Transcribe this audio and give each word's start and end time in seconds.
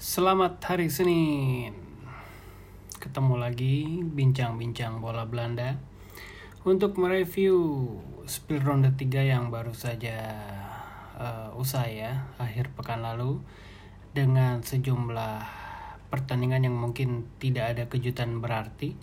Selamat 0.00 0.64
hari 0.64 0.88
Senin. 0.88 1.76
Ketemu 2.96 3.36
lagi 3.36 4.00
bincang-bincang 4.00 4.96
bola 4.96 5.28
Belanda 5.28 5.76
untuk 6.64 6.96
mereview 6.96 7.84
spill 8.24 8.64
ronde 8.64 8.96
3 8.96 9.28
yang 9.28 9.52
baru 9.52 9.76
saja 9.76 10.16
uh, 11.20 11.52
usai 11.52 12.00
ya 12.00 12.32
akhir 12.40 12.72
pekan 12.72 13.04
lalu 13.04 13.44
dengan 14.16 14.64
sejumlah 14.64 15.44
pertandingan 16.08 16.64
yang 16.64 16.80
mungkin 16.80 17.28
tidak 17.36 17.76
ada 17.76 17.84
kejutan 17.84 18.40
berarti 18.40 18.96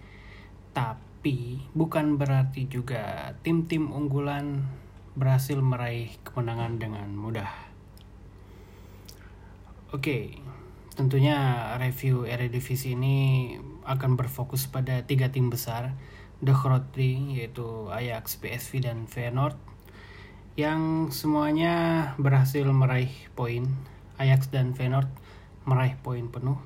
tapi 0.74 1.62
bukan 1.78 2.18
berarti 2.18 2.66
juga 2.74 3.38
tim-tim 3.46 3.94
unggulan 3.94 4.66
berhasil 5.14 5.62
meraih 5.62 6.10
kemenangan 6.26 6.82
dengan 6.82 7.14
mudah. 7.14 7.54
Oke, 9.94 10.36
tentunya 10.98 11.38
review 11.78 12.26
Eredivisie 12.26 12.98
ini 12.98 13.54
akan 13.86 14.18
berfokus 14.18 14.66
pada 14.66 15.06
tiga 15.06 15.30
tim 15.30 15.54
besar, 15.54 15.94
The 16.42 16.58
Grootly 16.58 17.38
yaitu 17.38 17.94
Ajax, 17.94 18.42
PSV 18.42 18.82
dan 18.82 19.06
Feyenoord 19.06 19.54
yang 20.58 21.14
semuanya 21.14 22.18
berhasil 22.18 22.66
meraih 22.66 23.14
poin. 23.38 23.70
Ajax 24.18 24.50
dan 24.50 24.74
Feyenoord 24.74 25.06
meraih 25.70 25.94
poin 26.02 26.26
penuh, 26.34 26.58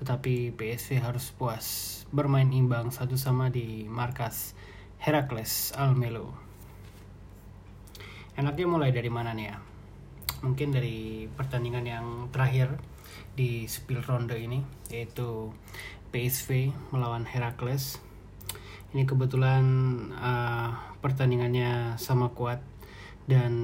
tetapi 0.00 0.56
PSV 0.56 1.04
harus 1.04 1.28
puas 1.36 1.66
bermain 2.08 2.48
imbang 2.48 2.88
satu 2.88 3.20
sama 3.20 3.52
di 3.52 3.84
markas 3.84 4.56
Heracles 4.96 5.76
Almelo. 5.76 6.32
Enaknya 8.32 8.64
mulai 8.64 8.96
dari 8.96 9.12
mana 9.12 9.36
nih 9.36 9.52
ya? 9.52 9.60
Mungkin 10.40 10.72
dari 10.72 11.28
pertandingan 11.28 11.84
yang 11.84 12.06
terakhir 12.32 12.80
di 13.38 13.70
spill 13.70 14.02
ronde 14.02 14.34
ini 14.34 14.58
yaitu 14.90 15.54
PSV 16.10 16.74
melawan 16.90 17.22
Heracles. 17.22 18.02
Ini 18.90 19.06
kebetulan 19.06 19.62
uh, 20.18 20.74
pertandingannya 20.98 21.94
sama 22.02 22.34
kuat 22.34 22.58
dan 23.30 23.54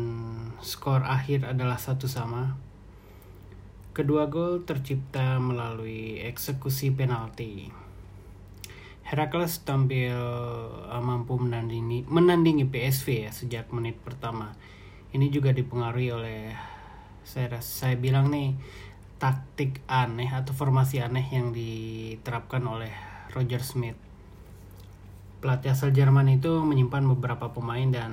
skor 0.63 1.03
akhir 1.03 1.43
adalah 1.49 1.81
satu 1.81 2.07
sama. 2.07 2.55
Kedua 3.91 4.31
gol 4.31 4.63
tercipta 4.63 5.43
melalui 5.43 6.23
eksekusi 6.23 6.95
penalti. 6.95 7.73
Herakles 9.03 9.67
tampil 9.67 10.15
uh, 10.87 11.03
mampu 11.03 11.35
menandingi, 11.35 12.07
menandingi 12.07 12.69
PSV 12.71 13.07
ya 13.27 13.31
sejak 13.35 13.75
menit 13.75 13.99
pertama. 14.07 14.55
Ini 15.11 15.27
juga 15.35 15.51
dipengaruhi 15.51 16.11
oleh 16.15 16.41
saya 17.25 17.59
saya 17.65 17.97
bilang 17.97 18.29
nih 18.29 18.53
taktik 19.25 19.81
aneh 19.89 20.29
atau 20.29 20.53
formasi 20.53 21.01
aneh 21.01 21.25
yang 21.33 21.57
diterapkan 21.57 22.61
oleh 22.61 22.93
Roger 23.33 23.65
Smith. 23.65 23.97
Pelatih 25.41 25.73
asal 25.73 25.97
Jerman 25.97 26.29
itu 26.29 26.61
menyimpan 26.61 27.09
beberapa 27.17 27.49
pemain 27.49 27.89
dan 27.89 28.13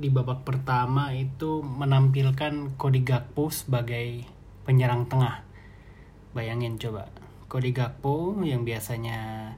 di 0.00 0.08
babak 0.08 0.48
pertama 0.48 1.12
itu 1.12 1.60
menampilkan 1.60 2.80
Cody 2.80 3.04
Gakpo 3.04 3.52
sebagai 3.52 4.24
penyerang 4.64 5.04
tengah. 5.04 5.44
Bayangin 6.32 6.80
coba, 6.80 7.12
Cody 7.52 7.76
Gakpo 7.76 8.40
yang 8.40 8.64
biasanya 8.64 9.52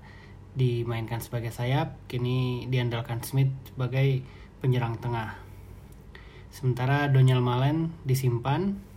dimainkan 0.59 1.23
sebagai 1.23 1.55
sayap, 1.55 1.95
kini 2.11 2.67
diandalkan 2.67 3.23
Smith 3.23 3.55
sebagai 3.71 4.27
penyerang 4.59 4.99
tengah. 4.99 5.39
Sementara 6.51 7.07
Daniel 7.07 7.39
Malen 7.39 7.95
disimpan. 8.03 8.91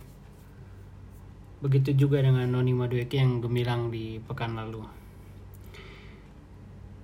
Begitu 1.64 1.96
juga 2.06 2.20
dengan 2.20 2.44
Noni 2.52 2.76
Madueke 2.76 3.16
yang 3.16 3.40
gemilang 3.40 3.88
di 3.88 4.20
pekan 4.20 4.56
lalu. 4.56 4.84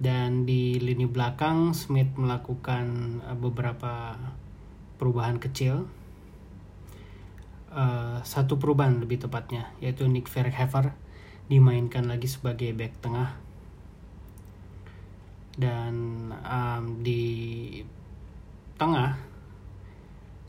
Dan 0.03 0.45
di 0.45 0.77
lini 0.83 1.07
belakang 1.09 1.73
Smith 1.73 2.19
melakukan 2.19 3.19
eh, 3.25 3.39
beberapa 3.39 4.19
perubahan 5.01 5.41
kecil. 5.41 5.89
Uh, 7.73 8.21
satu 8.21 8.61
perubahan 8.61 9.01
lebih 9.01 9.25
tepatnya 9.25 9.73
yaitu 9.81 10.05
Nick 10.05 10.29
Verhever 10.29 10.93
dimainkan 11.49 12.05
lagi 12.05 12.29
sebagai 12.29 12.69
back 12.77 13.01
tengah 13.01 13.33
dan 15.57 15.95
um, 16.45 17.01
di 17.05 17.25
tengah 18.77 19.32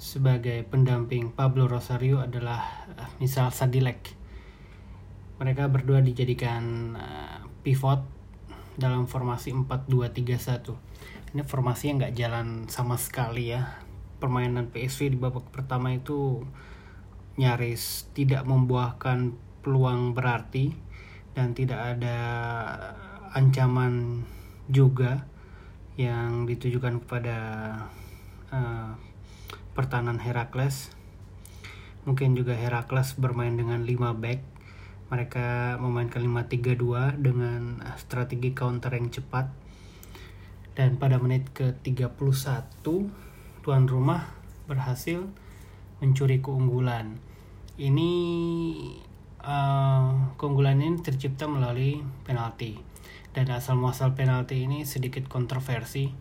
sebagai 0.03 0.68
pendamping 0.68 1.31
Pablo 1.31 1.72
Rosario 1.72 2.19
adalah 2.19 2.91
uh, 3.00 3.08
misal 3.24 3.56
Sadilek. 3.56 4.12
Mereka 5.40 5.72
berdua 5.72 6.03
dijadikan 6.03 6.91
uh, 7.00 7.40
pivot 7.64 8.03
dalam 8.75 9.08
formasi 9.08 9.56
4-2-3-1. 9.56 10.75
Ini 11.31 11.42
formasi 11.47 11.84
yang 11.88 12.03
nggak 12.03 12.16
jalan 12.19 12.47
sama 12.68 13.00
sekali 13.00 13.56
ya. 13.56 13.80
Permainan 14.19 14.75
PSV 14.75 15.16
di 15.16 15.18
babak 15.18 15.47
pertama 15.56 15.96
itu 15.96 16.44
nyaris 17.40 18.12
tidak 18.12 18.44
membuahkan 18.44 19.31
peluang 19.63 20.12
berarti 20.12 20.75
dan 21.31 21.56
tidak 21.56 21.80
ada 21.97 22.18
ancaman 23.31 24.22
juga 24.68 25.25
yang 25.96 26.44
ditujukan 26.44 27.02
kepada 27.08 27.38
uh, 28.52 29.12
pertahanan 29.73 30.22
Herakles. 30.22 30.94
Mungkin 32.06 32.34
juga 32.34 32.53
Herakles 32.57 33.17
bermain 33.17 33.53
dengan 33.53 33.85
5 33.85 34.13
back. 34.17 34.41
Mereka 35.13 35.78
memainkan 35.78 36.25
5-3-2 36.25 37.22
dengan 37.22 37.81
strategi 37.97 38.53
counter 38.53 38.94
yang 38.97 39.13
cepat. 39.13 39.50
Dan 40.73 40.97
pada 40.97 41.22
menit 41.22 41.53
ke-31 41.53 42.81
tuan 43.62 43.85
rumah 43.85 44.33
berhasil 44.66 45.22
mencuri 46.01 46.41
keunggulan. 46.41 47.22
Ini 47.78 48.12
uh, 49.44 50.33
keunggulan 50.39 50.81
ini 50.81 50.97
tercipta 51.01 51.45
melalui 51.45 52.01
penalti 52.25 52.94
dan 53.33 53.50
asal 53.50 53.75
muasal 53.75 54.13
penalti 54.13 54.63
ini 54.63 54.85
sedikit 54.85 55.25
kontroversi 55.25 56.13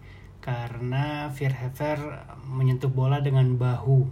karena 0.42 1.30
Verhever 1.30 2.26
menyentuh 2.50 2.90
bola 2.90 3.22
dengan 3.22 3.54
bahu. 3.54 4.10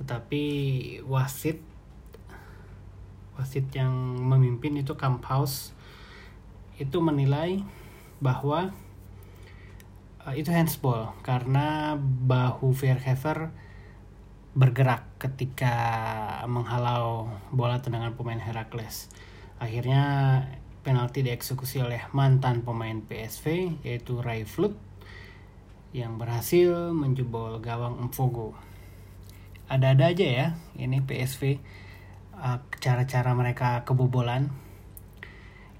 Tetapi 0.00 0.44
wasit 1.04 1.60
wasit 3.36 3.68
yang 3.76 3.92
memimpin 4.20 4.76
itu 4.80 4.96
Kamphaus 4.96 5.72
itu 6.80 7.00
menilai 7.04 7.60
bahwa 8.24 8.72
uh, 10.24 10.34
itu 10.34 10.48
handsball. 10.48 11.12
Karena 11.20 11.92
bahu 12.00 12.72
Verhever 12.72 13.52
bergerak 14.56 15.06
ketika 15.20 15.76
menghalau 16.48 17.28
bola 17.52 17.84
tendangan 17.84 18.16
pemain 18.16 18.40
Herakles. 18.40 19.12
Akhirnya 19.60 20.02
penalti 20.80 21.20
dieksekusi 21.20 21.84
oleh 21.84 22.00
mantan 22.16 22.64
pemain 22.64 23.04
PSV 23.04 23.76
yaitu 23.84 24.24
Ray 24.24 24.48
Flut 24.48 24.89
yang 25.90 26.18
berhasil 26.18 26.94
menjebol 26.94 27.58
gawang 27.58 27.98
Mfogo. 27.98 28.54
Ada-ada 29.66 30.10
aja 30.10 30.26
ya 30.26 30.46
ini 30.78 31.02
PSV 31.02 31.58
uh, 32.38 32.58
cara-cara 32.78 33.34
mereka 33.34 33.82
kebobolan 33.86 34.50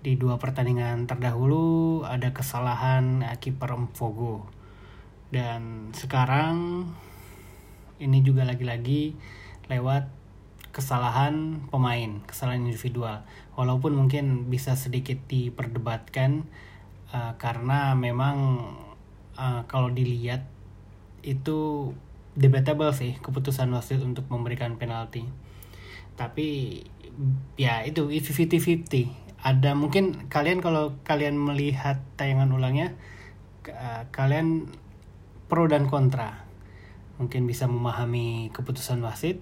di 0.00 0.16
dua 0.16 0.40
pertandingan 0.40 1.04
terdahulu 1.04 2.02
ada 2.06 2.32
kesalahan 2.32 3.22
uh, 3.22 3.36
kiper 3.38 3.74
Mfogo 3.74 4.46
dan 5.30 5.94
sekarang 5.94 6.86
ini 8.02 8.18
juga 8.26 8.42
lagi-lagi 8.42 9.14
lewat 9.70 10.10
kesalahan 10.74 11.66
pemain, 11.70 12.22
kesalahan 12.26 12.66
individual. 12.66 13.22
Walaupun 13.54 13.94
mungkin 13.94 14.50
bisa 14.50 14.74
sedikit 14.74 15.18
diperdebatkan 15.30 16.46
uh, 17.14 17.38
karena 17.38 17.94
memang 17.94 18.36
uh, 19.40 19.64
kalau 19.64 19.88
dilihat 19.88 20.44
itu 21.24 21.90
debatable 22.36 22.92
sih 22.92 23.16
keputusan 23.24 23.72
wasit 23.72 24.04
untuk 24.04 24.28
memberikan 24.28 24.76
penalti. 24.76 25.24
Tapi 26.20 26.80
ya 27.56 27.80
itu 27.88 28.12
50-50. 28.12 29.40
Ada 29.40 29.72
mungkin 29.72 30.28
kalian 30.28 30.60
kalau 30.60 31.00
kalian 31.08 31.40
melihat 31.40 32.04
tayangan 32.20 32.52
ulangnya 32.52 32.92
uh, 33.64 34.04
kalian 34.12 34.68
pro 35.48 35.64
dan 35.64 35.88
kontra. 35.88 36.44
Mungkin 37.16 37.48
bisa 37.48 37.64
memahami 37.64 38.52
keputusan 38.52 39.00
wasit 39.00 39.40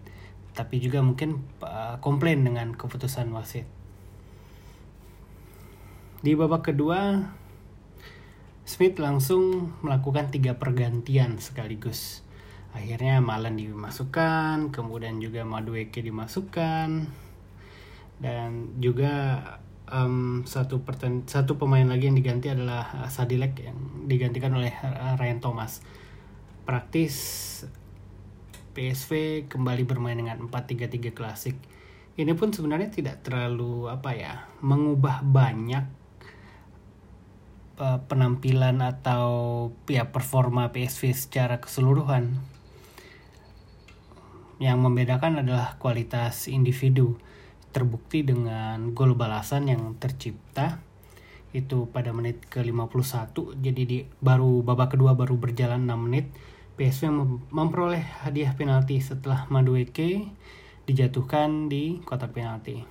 tapi 0.58 0.82
juga 0.82 0.98
mungkin 1.06 1.46
uh, 1.62 2.02
komplain 2.02 2.42
dengan 2.42 2.74
keputusan 2.74 3.30
wasit. 3.30 3.62
Di 6.18 6.34
babak 6.34 6.74
kedua, 6.74 7.30
Smith 8.68 9.00
langsung 9.00 9.72
melakukan 9.80 10.28
tiga 10.28 10.60
pergantian 10.60 11.40
sekaligus. 11.40 12.20
Akhirnya 12.76 13.16
Malen 13.24 13.56
dimasukkan, 13.56 14.76
kemudian 14.76 15.16
juga 15.24 15.48
Madueke 15.48 16.04
dimasukkan. 16.04 17.08
dan 18.18 18.74
juga 18.82 19.40
um, 19.86 20.42
satu 20.42 20.82
perten 20.82 21.22
satu 21.24 21.54
pemain 21.54 21.86
lagi 21.86 22.10
yang 22.10 22.18
diganti 22.18 22.50
adalah 22.50 23.06
uh, 23.06 23.08
Sadilek 23.08 23.62
yang 23.62 23.78
digantikan 24.04 24.52
oleh 24.52 24.74
uh, 24.84 25.16
Ryan 25.16 25.40
Thomas. 25.40 25.80
Praktis 26.68 27.14
PSV 28.76 29.46
kembali 29.48 29.88
bermain 29.88 30.18
dengan 30.18 30.44
4-3-3 30.44 31.16
klasik. 31.16 31.56
Ini 32.20 32.36
pun 32.36 32.52
sebenarnya 32.52 32.92
tidak 32.92 33.24
terlalu 33.24 33.88
apa 33.88 34.12
ya, 34.12 34.44
mengubah 34.60 35.24
banyak 35.24 35.97
penampilan 37.78 38.82
atau 38.82 39.28
ya 39.86 40.10
performa 40.10 40.74
PSV 40.74 41.14
secara 41.14 41.62
keseluruhan. 41.62 42.34
Yang 44.58 44.78
membedakan 44.82 45.46
adalah 45.46 45.78
kualitas 45.78 46.50
individu 46.50 47.14
terbukti 47.70 48.26
dengan 48.26 48.90
gol 48.90 49.14
balasan 49.14 49.70
yang 49.70 49.94
tercipta 50.02 50.82
itu 51.56 51.88
pada 51.88 52.12
menit 52.12 52.44
ke-51 52.52 53.32
jadi 53.64 53.82
di 53.88 53.98
baru 54.20 54.60
babak 54.60 54.98
kedua 54.98 55.16
baru 55.16 55.40
berjalan 55.40 55.88
6 55.88 55.96
menit 55.96 56.26
PSV 56.78 57.10
memperoleh 57.50 58.04
hadiah 58.22 58.54
penalti 58.54 59.02
setelah 59.02 59.48
Madueke 59.50 60.30
dijatuhkan 60.86 61.66
di 61.66 61.98
kotak 62.06 62.38
penalti. 62.38 62.86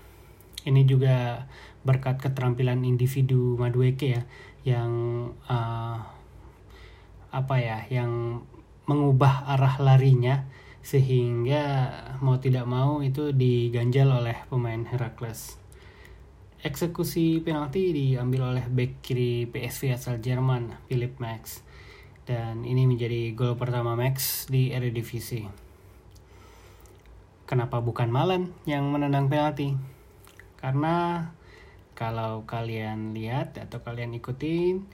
Ini 0.67 0.83
juga 0.83 1.47
berkat 1.87 2.19
keterampilan 2.19 2.83
individu 2.83 3.55
Madueke 3.55 4.07
ya 4.11 4.21
yang 4.67 4.91
uh, 5.47 6.03
apa 7.31 7.55
ya 7.55 7.87
yang 7.87 8.43
mengubah 8.83 9.47
arah 9.55 9.79
larinya 9.79 10.43
sehingga 10.83 11.91
mau 12.19 12.39
tidak 12.39 12.67
mau 12.67 12.99
itu 12.99 13.31
diganjal 13.31 14.23
oleh 14.23 14.43
pemain 14.51 14.83
Herakles. 14.83 15.59
Eksekusi 16.63 17.39
penalti 17.43 17.95
diambil 17.95 18.55
oleh 18.55 18.65
bek 18.67 19.03
kiri 19.03 19.47
PSV 19.47 19.95
asal 19.95 20.19
Jerman, 20.19 20.75
Philip 20.87 21.15
Max. 21.19 21.63
Dan 22.27 22.67
ini 22.67 22.83
menjadi 22.83 23.31
gol 23.35 23.55
pertama 23.55 23.95
Max 23.95 24.47
di 24.51 24.75
Eredivisie. 24.75 25.47
Kenapa 27.47 27.79
bukan 27.79 28.11
Malan 28.11 28.51
yang 28.67 28.91
menendang 28.91 29.31
penalti? 29.31 29.75
Karena 30.59 31.23
kalau 31.97 32.45
kalian 32.45 33.17
lihat 33.17 33.57
atau 33.57 33.81
kalian 33.81 34.13
ikutin 34.13 34.85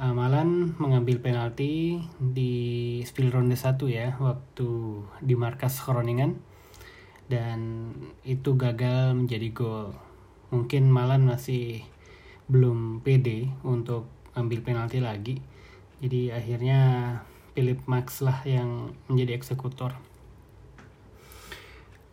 uh, 0.00 0.16
Malan 0.16 0.72
mengambil 0.80 1.20
penalti 1.20 2.00
di 2.16 2.52
spill 3.04 3.28
ronde 3.28 3.52
1 3.52 3.76
ya 3.92 4.16
waktu 4.16 4.68
di 5.20 5.34
markas 5.36 5.76
Groningen 5.84 6.40
dan 7.28 7.92
itu 8.24 8.56
gagal 8.56 9.12
menjadi 9.16 9.48
gol. 9.52 9.92
Mungkin 10.52 10.88
Malan 10.88 11.28
masih 11.28 11.84
belum 12.48 13.00
pede 13.00 13.48
untuk 13.64 14.08
ambil 14.36 14.60
penalti 14.60 15.00
lagi. 15.00 15.40
Jadi 16.04 16.28
akhirnya 16.28 16.80
Philip 17.56 17.80
Max 17.88 18.20
lah 18.20 18.44
yang 18.44 18.92
menjadi 19.08 19.36
eksekutor. 19.36 19.96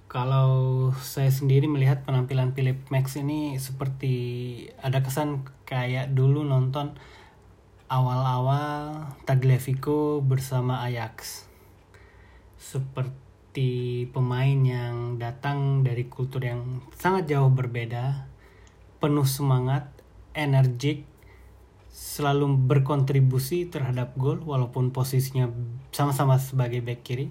Kalau 0.09 0.89
saya 0.97 1.29
sendiri 1.29 1.69
melihat 1.69 2.01
penampilan 2.01 2.57
Philip 2.57 2.81
Max 2.89 3.13
ini 3.13 3.61
seperti 3.61 4.17
ada 4.81 5.05
kesan 5.05 5.45
kayak 5.69 6.17
dulu 6.17 6.41
nonton 6.41 6.97
awal-awal 7.93 9.05
Tagliafico 9.29 10.17
bersama 10.25 10.81
Ajax. 10.81 11.45
Seperti 12.57 14.09
pemain 14.09 14.57
yang 14.57 15.21
datang 15.21 15.85
dari 15.85 16.09
kultur 16.09 16.41
yang 16.41 16.81
sangat 16.97 17.29
jauh 17.29 17.53
berbeda, 17.53 18.25
penuh 18.97 19.29
semangat, 19.29 19.93
energik, 20.33 21.05
selalu 21.93 22.57
berkontribusi 22.65 23.69
terhadap 23.69 24.17
gol 24.17 24.41
walaupun 24.41 24.89
posisinya 24.89 25.53
sama-sama 25.93 26.41
sebagai 26.41 26.81
back 26.81 27.05
kiri. 27.05 27.29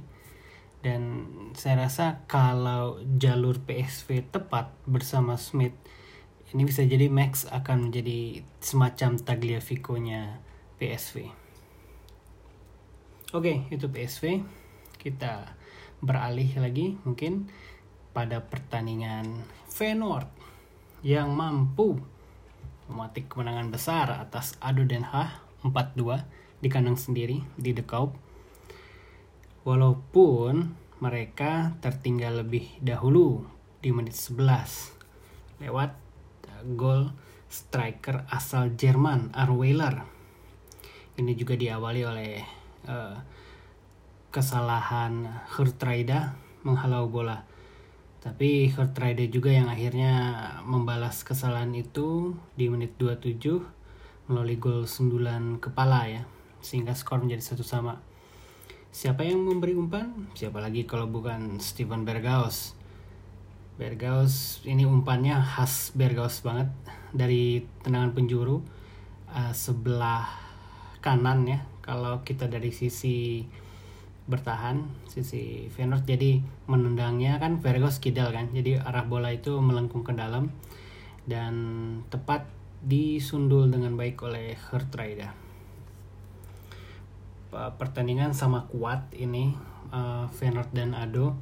Dan 0.79 1.27
saya 1.59 1.89
rasa 1.89 2.23
kalau 2.31 3.03
jalur 3.19 3.59
PSV 3.59 4.31
tepat 4.31 4.71
bersama 4.87 5.35
Smith 5.35 5.75
ini 6.49 6.65
bisa 6.65 6.81
jadi 6.81 7.13
Max 7.13 7.45
akan 7.45 7.91
menjadi 7.91 8.41
semacam 8.63 9.21
Tagliafico-nya 9.21 10.41
PSV. 10.81 11.29
Oke, 13.37 13.69
itu 13.69 13.85
PSV. 13.85 14.41
Kita 14.97 15.53
beralih 16.01 16.49
lagi 16.57 16.97
mungkin 17.05 17.53
pada 18.17 18.41
pertandingan 18.41 19.45
Feyenoord 19.69 20.31
yang 21.05 21.37
mampu 21.37 22.01
mematik 22.89 23.29
kemenangan 23.29 23.69
besar 23.69 24.09
atas 24.17 24.57
Ado 24.65 24.89
Den 24.89 25.05
Haag 25.05 25.45
4-2 25.61 26.25
di 26.65 26.69
kandang 26.73 26.97
sendiri 26.97 27.45
di 27.61 27.77
The 27.77 27.85
Kaup. 27.85 28.17
Walaupun 29.69 30.73
mereka 31.05 31.77
tertinggal 31.85 32.41
lebih 32.41 32.81
dahulu 32.81 33.45
di 33.85 33.93
menit 33.93 34.17
11 34.17 35.61
lewat 35.61 35.93
gol 36.73 37.13
striker 37.53 38.25
asal 38.33 38.73
Jerman 38.73 39.29
Arweiler 39.37 40.19
ini 41.19 41.35
juga 41.35 41.59
diawali 41.59 42.03
oleh 42.07 42.33
uh, 42.87 43.19
kesalahan 44.31 45.27
Hurtraida 45.51 46.39
menghalau 46.63 47.11
bola. 47.11 47.43
Tapi 48.23 48.71
Hurtraida 48.71 49.27
juga 49.27 49.51
yang 49.51 49.67
akhirnya 49.67 50.15
membalas 50.63 51.27
kesalahan 51.27 51.75
itu 51.75 52.39
di 52.55 52.71
menit 52.71 52.95
27 53.03 54.31
melalui 54.31 54.57
gol 54.63 54.87
sundulan 54.87 55.59
kepala 55.59 56.07
ya. 56.07 56.23
Sehingga 56.63 56.95
skor 56.95 57.19
menjadi 57.19 57.43
satu 57.55 57.67
sama. 57.67 58.08
Siapa 58.99 59.23
yang 59.23 59.47
memberi 59.47 59.79
umpan? 59.79 60.27
Siapa 60.35 60.59
lagi 60.59 60.83
kalau 60.83 61.07
bukan 61.07 61.63
Steven 61.63 62.03
Bergaus. 62.03 62.75
Bergaus 63.79 64.59
ini 64.67 64.91
umpannya 64.91 65.39
khas 65.39 65.95
Bergaus 65.95 66.43
banget 66.43 66.67
dari 67.15 67.63
tendangan 67.87 68.11
penjuru 68.11 68.59
uh, 69.31 69.55
sebelah 69.55 70.27
kanan 70.99 71.47
ya 71.47 71.63
kalau 71.79 72.27
kita 72.27 72.51
dari 72.51 72.75
sisi 72.75 73.47
bertahan 74.27 74.83
sisi 75.07 75.71
Feyenoord 75.71 76.03
jadi 76.03 76.43
menendangnya 76.67 77.39
kan 77.39 77.63
Vergos 77.63 78.03
kidal 78.03 78.35
kan 78.35 78.51
jadi 78.51 78.83
arah 78.83 79.07
bola 79.07 79.31
itu 79.31 79.63
melengkung 79.63 80.03
ke 80.03 80.11
dalam 80.11 80.51
dan 81.31 81.55
tepat 82.11 82.51
disundul 82.83 83.71
dengan 83.71 83.95
baik 83.95 84.19
oleh 84.27 84.59
Hertraida 84.59 85.48
pertandingan 87.51 88.37
sama 88.37 88.69
kuat 88.69 89.09
ini 89.17 89.57
uh, 89.93 90.29
Feyenoord 90.33 90.71
dan 90.77 90.93
Ado 90.93 91.37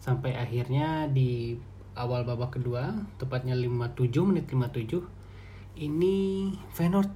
sampai 0.00 0.36
akhirnya 0.36 1.08
di 1.12 1.60
awal 1.92 2.24
babak 2.24 2.56
kedua 2.56 2.96
tepatnya 3.20 3.52
57 3.52 4.08
menit 4.24 4.48
57 4.48 5.04
ini 5.76 6.48
Feyenoord 6.72 7.12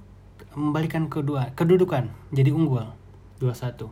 membalikan 0.53 1.09
kedua 1.09 1.51
kedudukan 1.57 2.13
jadi 2.29 2.53
unggul 2.53 2.85
2-1 3.41 3.89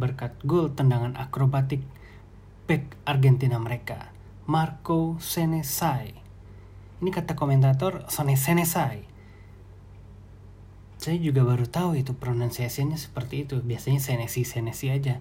berkat 0.00 0.32
gol 0.42 0.72
tendangan 0.72 1.12
akrobatik 1.20 1.84
back 2.64 2.96
Argentina 3.04 3.60
mereka 3.60 4.12
Marco 4.48 5.22
Senesai. 5.22 6.18
Ini 6.98 7.10
kata 7.14 7.38
komentator 7.38 8.06
Sone 8.10 8.34
Senesai. 8.34 9.11
Saya 11.02 11.18
juga 11.18 11.42
baru 11.42 11.66
tahu 11.66 11.98
itu 11.98 12.14
pronunciasinya 12.14 12.94
seperti 12.94 13.42
itu. 13.42 13.58
Biasanya 13.58 13.98
Senesi 13.98 14.46
Senesi 14.46 14.86
aja. 14.86 15.18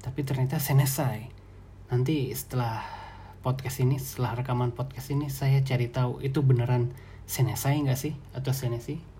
Tapi 0.00 0.24
ternyata 0.24 0.56
Senesai. 0.56 1.28
Nanti 1.92 2.32
setelah 2.32 2.80
podcast 3.44 3.84
ini, 3.84 4.00
setelah 4.00 4.40
rekaman 4.40 4.72
podcast 4.72 5.12
ini 5.12 5.28
saya 5.28 5.60
cari 5.60 5.92
tahu 5.92 6.24
itu 6.24 6.40
beneran 6.40 6.96
Senesai 7.28 7.84
nggak 7.84 8.00
sih 8.00 8.16
atau 8.32 8.56
Senesi? 8.56 9.12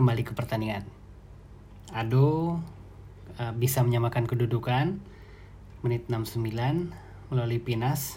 kembali 0.00 0.24
ke 0.24 0.32
pertandingan. 0.32 0.88
Ado 1.92 2.56
uh, 3.36 3.52
bisa 3.52 3.84
menyamakan 3.84 4.24
kedudukan 4.24 4.96
menit 5.84 6.08
69 6.08 6.48
melalui 7.28 7.60
Pinas. 7.60 8.16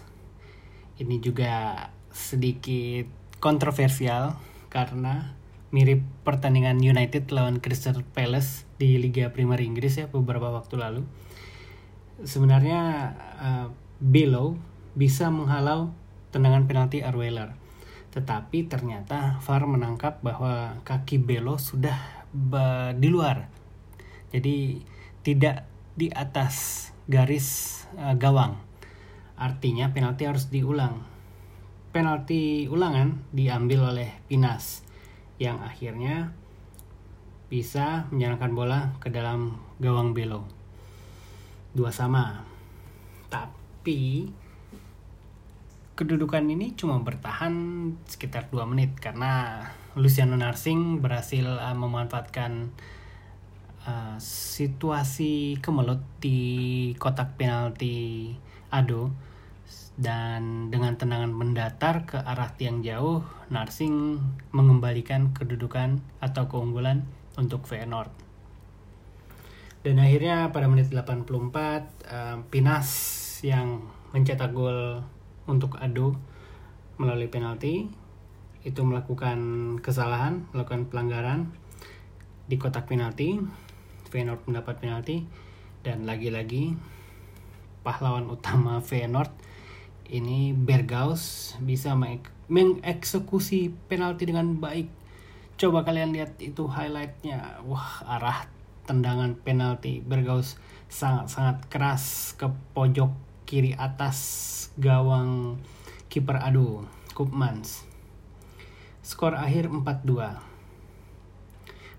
Ini 0.95 1.19
juga 1.19 1.75
sedikit 2.15 3.11
kontroversial 3.43 4.39
karena 4.71 5.35
mirip 5.73 6.05
pertandingan 6.21 6.77
United 6.77 7.33
lawan 7.33 7.57
Crystal 7.57 8.05
Palace 8.13 8.69
di 8.77 9.01
Liga 9.01 9.33
Primer 9.33 9.57
Inggris 9.57 9.97
ya 9.97 10.05
beberapa 10.05 10.53
waktu 10.53 10.77
lalu. 10.77 11.01
Sebenarnya 12.21 12.81
uh, 13.41 13.67
Below 13.97 14.53
bisa 14.93 15.33
menghalau 15.33 15.89
tendangan 16.29 16.69
penalti 16.69 17.01
Arweller 17.01 17.57
tetapi 18.13 18.69
ternyata 18.69 19.41
VAR 19.41 19.65
menangkap 19.65 20.21
bahwa 20.21 20.77
kaki 20.85 21.17
Belo 21.17 21.57
sudah 21.57 21.97
di 22.93 23.09
luar. 23.09 23.49
Jadi 24.29 24.81
tidak 25.25 25.65
di 25.97 26.13
atas 26.13 26.89
garis 27.09 27.81
uh, 27.97 28.13
gawang. 28.13 28.61
Artinya 29.33 29.89
penalti 29.89 30.29
harus 30.29 30.53
diulang. 30.53 31.09
penalti 31.93 32.65
ulangan 32.73 33.21
diambil 33.29 33.93
oleh 33.93 34.09
Pinas 34.25 34.81
yang 35.41 35.61
akhirnya 35.61 36.33
bisa 37.53 38.09
menyerangkan 38.09 38.53
bola 38.57 38.79
ke 38.97 39.13
dalam 39.13 39.57
gawang 39.77 40.17
Belo. 40.17 40.45
Dua 41.73 41.93
sama. 41.93 42.41
Tapi 43.29 44.29
kedudukan 45.93 46.41
ini 46.49 46.73
cuma 46.73 46.97
bertahan 47.01 47.53
sekitar 48.09 48.49
2 48.49 48.65
menit 48.65 48.97
karena 48.97 49.61
Luciano 49.93 50.33
Narsing 50.33 51.05
berhasil 51.05 51.45
uh, 51.45 51.77
memanfaatkan 51.77 52.73
uh, 53.85 54.17
situasi 54.17 55.61
kemelut 55.61 56.01
di 56.17 56.91
kotak 56.97 57.37
penalti 57.37 58.33
Ado 58.73 59.13
dan 59.93 60.73
dengan 60.73 60.97
tendangan 60.97 61.29
mendatar 61.29 62.09
ke 62.09 62.17
arah 62.17 62.49
tiang 62.57 62.81
jauh 62.81 63.21
Narsing 63.53 64.17
mengembalikan 64.49 65.29
kedudukan 65.37 66.01
atau 66.17 66.49
keunggulan 66.49 67.05
untuk 67.37 67.69
Feyenoord. 67.69 68.09
Dan 69.85 70.01
akhirnya 70.01 70.49
pada 70.49 70.65
menit 70.65 70.89
84 70.89 71.29
uh, 71.29 72.37
Pinas 72.49 72.89
yang 73.45 73.85
mencetak 74.15 74.55
gol 74.55 75.03
untuk 75.45 75.77
Ado 75.77 76.17
melalui 76.97 77.27
penalti 77.27 77.91
itu 78.63 78.81
melakukan 78.81 79.37
kesalahan, 79.83 80.47
melakukan 80.55 80.87
pelanggaran 80.87 81.51
di 82.47 82.55
kotak 82.55 82.87
penalti. 82.87 83.37
Feyenoord 84.07 84.45
mendapat 84.45 84.77
penalti 84.77 85.25
dan 85.81 86.05
lagi-lagi 86.05 86.77
pahlawan 87.81 88.29
utama 88.29 88.79
Feyenoord 88.79 89.42
ini 90.13 90.53
Bergaus 90.53 91.57
bisa 91.57 91.97
mengeksekusi 91.97 93.73
penalti 93.89 94.29
dengan 94.29 94.61
baik. 94.61 94.85
Coba 95.57 95.81
kalian 95.81 96.13
lihat 96.13 96.37
itu 96.37 96.69
highlightnya. 96.69 97.65
Wah, 97.65 98.05
arah 98.05 98.45
tendangan 98.85 99.33
penalti 99.41 100.05
Bergaus 100.05 100.61
sangat-sangat 100.85 101.65
keras 101.73 102.37
ke 102.37 102.45
pojok 102.77 103.09
kiri 103.49 103.73
atas 103.73 104.69
gawang 104.77 105.57
kiper 106.13 106.37
adu 106.37 106.85
Koopmans. 107.17 107.89
Skor 109.01 109.33
akhir 109.33 109.73
4-2. 109.73 110.53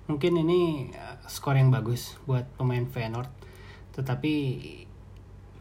Mungkin 0.07 0.33
ini 0.39 0.93
eh, 0.95 1.17
skor 1.27 1.59
yang 1.59 1.75
bagus 1.75 2.15
buat 2.31 2.47
pemain 2.55 2.87
Feyenoord, 2.87 3.33
tetapi 3.97 4.35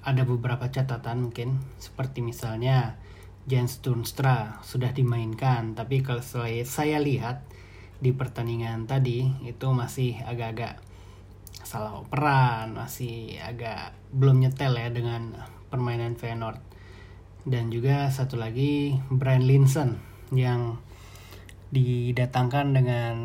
ada 0.03 0.27
beberapa 0.27 0.67
catatan 0.67 1.31
mungkin 1.31 1.63
seperti 1.79 2.19
misalnya 2.19 2.99
Jens 3.43 3.83
Tunstra 3.83 4.59
sudah 4.63 4.95
dimainkan, 4.95 5.75
tapi 5.75 5.99
kalau 5.99 6.23
saya 6.23 6.97
lihat 6.99 7.43
di 8.03 8.11
pertandingan 8.11 8.87
tadi 8.87 9.31
itu 9.47 9.67
masih 9.71 10.19
agak-agak 10.23 10.79
salah 11.63 11.99
operan, 11.99 12.75
masih 12.75 13.39
agak 13.39 13.95
belum 14.11 14.43
nyetel 14.43 14.75
ya 14.75 14.91
dengan 14.91 15.35
permainan 15.71 16.19
Feyenoord. 16.19 16.59
Dan 17.43 17.71
juga 17.71 18.07
satu 18.07 18.39
lagi 18.39 18.95
Brian 19.11 19.43
Linson 19.43 19.99
yang 20.31 20.79
didatangkan 21.75 22.71
dengan 22.71 23.15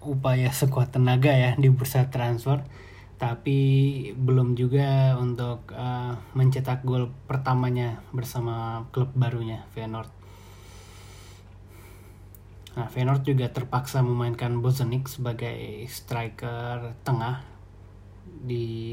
upaya 0.00 0.48
sekuat 0.48 0.94
tenaga 0.94 1.34
ya 1.34 1.52
di 1.58 1.68
bursa 1.68 2.08
transfer 2.08 2.62
tapi 3.16 3.60
belum 4.12 4.60
juga 4.60 5.16
untuk 5.16 5.72
uh, 5.72 6.20
mencetak 6.36 6.84
gol 6.84 7.08
pertamanya 7.24 8.04
bersama 8.12 8.84
klub 8.92 9.08
barunya 9.16 9.64
Feyenoord. 9.72 10.12
Nah, 12.76 12.92
Feyenoord 12.92 13.24
juga 13.24 13.48
terpaksa 13.48 14.04
memainkan 14.04 14.60
Bozenik 14.60 15.08
sebagai 15.08 15.88
striker 15.88 16.92
tengah 17.08 17.40
di 18.44 18.92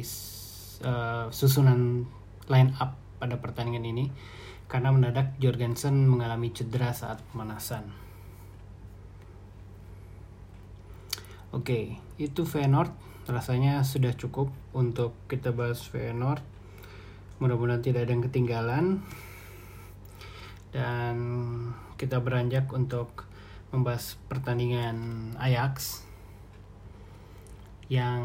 uh, 0.87 1.27
susunan 1.27 2.07
line 2.47 2.71
up 2.79 2.95
pada 3.19 3.35
pertandingan 3.43 3.83
ini 3.83 4.07
karena 4.71 4.95
mendadak 4.95 5.35
Jorgensen 5.35 6.07
mengalami 6.07 6.47
cedera 6.55 6.95
saat 6.95 7.19
pemanasan. 7.35 7.91
Oke, 11.51 11.99
itu 12.17 12.47
Feyenoord 12.47 13.12
rasanya 13.27 13.83
sudah 13.87 14.11
cukup 14.15 14.51
untuk 14.75 15.15
kita 15.31 15.55
bahas 15.55 15.79
Feyenoord. 15.87 16.43
Mudah-mudahan 17.39 17.83
tidak 17.83 18.07
ada 18.07 18.11
yang 18.11 18.25
ketinggalan. 18.25 18.85
Dan 20.73 21.15
kita 21.95 22.17
beranjak 22.19 22.67
untuk 22.73 23.29
membahas 23.69 24.17
pertandingan 24.25 25.31
Ajax 25.37 26.05
yang 27.89 28.21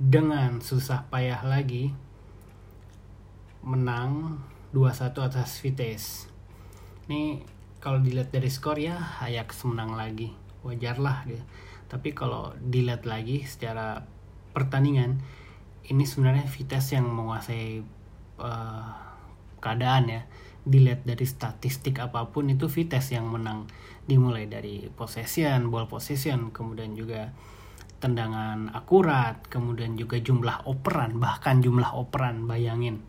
dengan 0.00 0.64
susah 0.64 1.04
payah 1.12 1.44
lagi 1.44 1.92
menang 3.60 4.40
2-1 4.72 5.12
atas 5.28 5.60
Vitesse. 5.60 6.30
Ini 7.08 7.42
kalau 7.78 8.00
dilihat 8.00 8.32
dari 8.32 8.48
skor 8.48 8.80
ya 8.80 8.96
Ajax 9.20 9.64
menang 9.68 9.92
lagi. 9.92 10.32
Wajar 10.64 10.96
lah 10.98 11.22
gitu. 11.28 11.44
Tapi 11.88 12.12
kalau 12.12 12.54
dilihat 12.60 13.08
lagi 13.08 13.42
secara 13.48 14.04
pertandingan 14.52 15.20
ini 15.88 16.04
sebenarnya 16.04 16.44
Vitesse 16.44 17.00
yang 17.00 17.08
menguasai 17.08 17.80
uh, 18.40 18.92
keadaan 19.58 20.04
ya. 20.12 20.22
Dilihat 20.68 21.08
dari 21.08 21.24
statistik 21.24 21.96
apa 22.04 22.28
pun 22.28 22.52
itu 22.52 22.68
Vitesse 22.68 23.16
yang 23.16 23.32
menang. 23.32 23.64
Dimulai 24.04 24.44
dari 24.44 24.92
possession, 24.92 25.72
ball 25.72 25.88
possession, 25.88 26.52
kemudian 26.52 26.92
juga 26.92 27.32
tendangan 27.98 28.70
akurat, 28.76 29.42
kemudian 29.48 29.98
juga 29.98 30.20
jumlah 30.20 30.68
operan, 30.70 31.18
bahkan 31.18 31.58
jumlah 31.58 31.96
operan 31.98 32.46
bayangin 32.46 33.02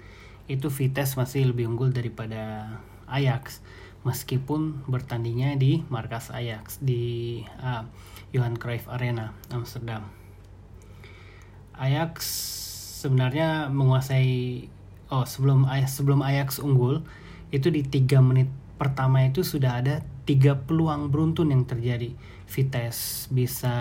itu 0.49 0.67
Vitesse 0.73 1.13
masih 1.15 1.53
lebih 1.53 1.69
unggul 1.69 1.93
daripada 1.93 2.73
Ajax 3.05 3.61
meskipun 4.07 4.87
bertandingnya 4.87 5.59
di 5.59 5.83
markas 5.91 6.31
Ajax 6.31 6.79
di 6.79 7.43
uh, 7.59 7.83
Johan 8.31 8.55
Cruyff 8.55 8.87
Arena 8.87 9.35
Amsterdam. 9.51 10.07
Ajax 11.75 12.13
sebenarnya 13.03 13.71
menguasai 13.71 14.67
oh 15.09 15.23
sebelum 15.23 15.67
sebelum 15.87 16.19
Ajax 16.23 16.59
unggul 16.59 17.03
itu 17.49 17.71
di 17.71 17.81
tiga 17.81 18.19
menit 18.19 18.51
pertama 18.79 19.25
itu 19.27 19.43
sudah 19.43 19.81
ada 19.83 20.03
tiga 20.23 20.55
peluang 20.55 21.09
beruntun 21.11 21.51
yang 21.51 21.65
terjadi. 21.65 22.15
Vitesse 22.49 23.27
bisa 23.31 23.75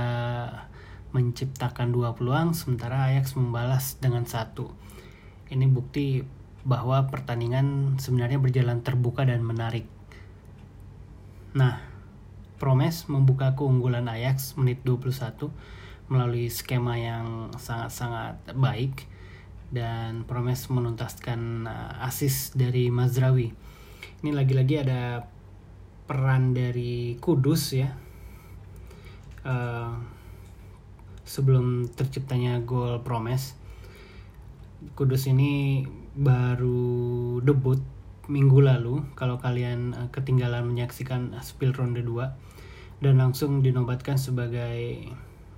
menciptakan 1.12 1.90
dua 1.90 2.12
peluang 2.12 2.52
sementara 2.52 3.12
Ajax 3.12 3.34
membalas 3.34 3.96
dengan 3.98 4.24
satu. 4.24 4.70
Ini 5.48 5.64
bukti 5.68 6.20
bahwa 6.68 7.08
pertandingan 7.08 7.96
sebenarnya 7.96 8.36
berjalan 8.36 8.84
terbuka 8.84 9.24
dan 9.24 9.40
menarik. 9.40 9.97
Nah, 11.56 11.80
Promes 12.58 13.06
membuka 13.06 13.54
keunggulan 13.54 14.10
Ajax 14.10 14.58
menit 14.58 14.82
21 14.82 15.48
melalui 16.10 16.50
skema 16.50 16.98
yang 16.98 17.54
sangat-sangat 17.54 18.52
baik 18.56 19.06
dan 19.70 20.24
Promes 20.24 20.66
menuntaskan 20.72 21.68
uh, 21.68 22.04
asis 22.08 22.56
dari 22.56 22.88
Mazrawi. 22.88 23.52
Ini 24.24 24.30
lagi-lagi 24.34 24.74
ada 24.80 25.22
peran 26.08 26.56
dari 26.56 27.14
Kudus 27.20 27.76
ya. 27.76 27.92
Uh, 29.44 29.94
sebelum 31.28 31.86
terciptanya 31.92 32.58
gol 32.64 33.04
Promes. 33.04 33.54
Kudus 34.96 35.28
ini 35.28 35.84
baru 36.16 37.38
debut 37.44 37.78
minggu 38.28 38.60
lalu 38.60 39.02
kalau 39.16 39.40
kalian 39.40 39.96
uh, 39.96 40.08
ketinggalan 40.12 40.68
menyaksikan 40.68 41.32
spill 41.40 41.72
ronde 41.72 42.04
2 42.04 43.02
dan 43.02 43.16
langsung 43.16 43.64
dinobatkan 43.64 44.20
sebagai 44.20 45.08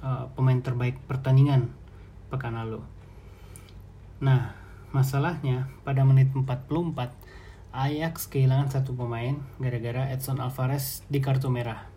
uh, 0.00 0.30
pemain 0.38 0.62
terbaik 0.62 1.02
pertandingan 1.10 1.74
pekan 2.30 2.54
lalu. 2.54 2.80
Nah, 4.22 4.54
masalahnya 4.94 5.66
pada 5.82 6.06
menit 6.06 6.30
44 6.30 6.66
Ajax 7.70 8.26
kehilangan 8.26 8.70
satu 8.70 8.98
pemain 8.98 9.38
gara-gara 9.62 10.10
Edson 10.10 10.42
Alvarez 10.42 11.06
di 11.06 11.22
kartu 11.22 11.46
merah 11.50 11.90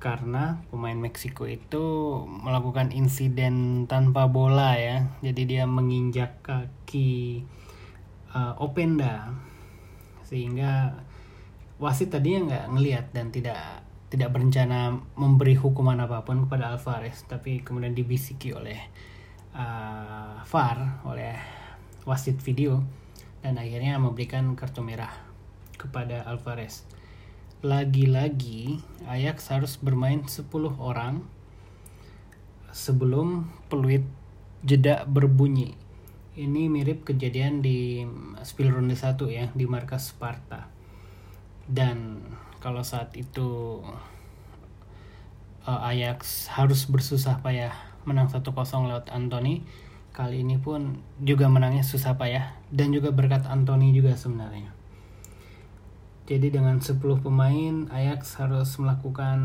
karena 0.00 0.64
pemain 0.72 0.96
Meksiko 0.96 1.44
itu 1.44 1.84
melakukan 2.24 2.88
insiden 2.88 3.84
tanpa 3.84 4.32
bola 4.32 4.80
ya 4.80 5.12
jadi 5.20 5.42
dia 5.44 5.64
menginjak 5.68 6.40
kaki 6.40 7.44
uh, 8.34 8.54
Openda 8.58 9.30
sehingga 10.26 11.00
wasit 11.82 12.12
tadinya 12.14 12.46
nggak 12.46 12.66
ngelihat 12.76 13.06
dan 13.10 13.34
tidak 13.34 13.82
tidak 14.10 14.34
berencana 14.34 14.98
memberi 15.14 15.54
hukuman 15.54 15.98
apa 16.02 16.26
pun 16.26 16.46
kepada 16.46 16.74
Alvarez 16.74 17.22
tapi 17.26 17.62
kemudian 17.62 17.94
dibisiki 17.94 18.50
oleh 18.54 18.78
uh, 19.54 20.42
VAR 20.42 21.02
oleh 21.06 21.34
wasit 22.06 22.38
video 22.42 22.82
dan 23.40 23.56
akhirnya 23.56 23.96
memberikan 23.96 24.52
kartu 24.56 24.84
merah 24.84 25.12
kepada 25.80 26.28
Alvarez. 26.28 26.84
Lagi-lagi 27.60 28.80
Ajax 29.08 29.52
harus 29.52 29.76
bermain 29.80 30.24
10 30.24 30.48
orang 30.80 31.24
sebelum 32.72 33.48
peluit 33.72 34.04
jeda 34.64 35.04
berbunyi. 35.08 35.76
Ini 36.40 36.72
mirip 36.72 37.04
kejadian 37.04 37.60
di 37.60 38.00
spill 38.40 38.72
ronde 38.72 38.96
1 38.96 39.20
ya 39.28 39.52
di 39.52 39.68
markas 39.68 40.16
Sparta. 40.16 40.72
Dan 41.68 42.24
kalau 42.64 42.80
saat 42.80 43.12
itu 43.12 43.84
uh, 45.68 45.80
Ajax 45.84 46.48
harus 46.48 46.88
bersusah 46.88 47.44
payah 47.44 47.76
menang 48.08 48.32
1-0 48.32 48.48
lewat 48.88 49.12
Anthony, 49.12 49.68
kali 50.16 50.40
ini 50.40 50.56
pun 50.56 51.04
juga 51.20 51.52
menangnya 51.52 51.84
susah 51.84 52.16
payah 52.16 52.56
dan 52.72 52.88
juga 52.96 53.12
berkat 53.12 53.44
Anthony 53.44 53.92
juga 53.92 54.16
sebenarnya. 54.16 54.72
Jadi 56.24 56.48
dengan 56.48 56.80
10 56.80 56.96
pemain 57.20 57.84
Ajax 57.92 58.40
harus 58.40 58.80
melakukan 58.80 59.36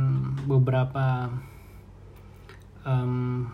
beberapa 0.48 1.28
um, 2.88 3.52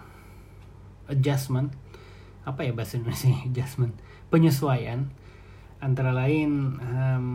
adjustment 1.10 1.74
apa 2.48 2.66
ya 2.66 2.72
bahasa 2.74 2.98
Indonesia 2.98 3.32
adjustment. 3.48 3.96
Penyesuaian 4.32 5.12
antara 5.82 6.14
lain 6.14 6.78
um, 6.82 7.26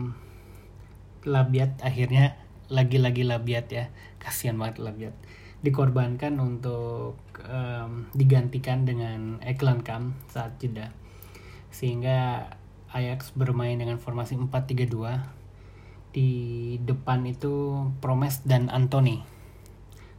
Labiat 1.27 1.83
akhirnya 1.83 2.39
lagi-lagi 2.71 3.27
Labiat 3.27 3.67
ya. 3.71 3.91
Kasihan 4.19 4.55
banget 4.55 4.79
Labiat. 4.79 5.15
Dikorbankan 5.59 6.39
untuk 6.39 7.19
um, 7.43 8.07
digantikan 8.13 8.87
dengan 8.87 9.43
Eklan 9.43 9.83
Kam 9.83 10.15
saat 10.31 10.55
jeda. 10.61 10.95
Sehingga 11.73 12.49
Ajax 12.87 13.35
bermain 13.35 13.75
dengan 13.75 13.99
formasi 13.99 14.39
4-3-2 14.39 16.15
di 16.15 16.31
depan 16.81 17.27
itu 17.27 17.85
Promes 17.99 18.41
dan 18.47 18.71
Anthony 18.71 19.21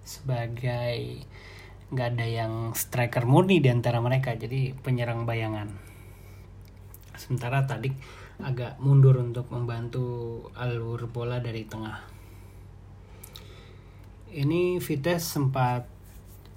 sebagai 0.08 1.24
nggak 1.88 2.08
ada 2.16 2.26
yang 2.28 2.52
striker 2.76 3.24
murni 3.24 3.64
di 3.64 3.72
antara 3.72 3.98
mereka 4.04 4.36
jadi 4.36 4.76
penyerang 4.76 5.24
bayangan. 5.24 5.72
Sementara 7.16 7.64
tadi 7.64 7.90
agak 8.38 8.78
mundur 8.78 9.18
untuk 9.18 9.50
membantu 9.50 10.06
alur 10.54 11.10
bola 11.10 11.40
dari 11.40 11.66
tengah. 11.66 11.98
Ini 14.28 14.78
Vites 14.78 15.24
sempat 15.24 15.88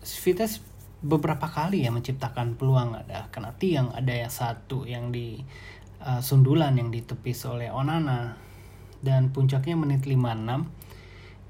Vites 0.03 0.59
beberapa 1.01 1.47
kali 1.49 1.87
ya 1.87 1.89
menciptakan 1.89 2.59
peluang. 2.59 2.99
Ada 2.99 3.31
kena 3.33 3.55
tiang 3.55 3.89
ada 3.95 4.13
yang 4.13 4.29
satu 4.29 4.83
yang 4.85 5.09
di 5.09 5.41
uh, 6.03 6.21
sundulan 6.21 6.77
yang 6.77 6.91
ditepis 6.91 7.47
oleh 7.47 7.71
Onana. 7.71 8.37
Dan 9.01 9.33
puncaknya 9.33 9.73
menit 9.73 10.05
56 10.05 10.69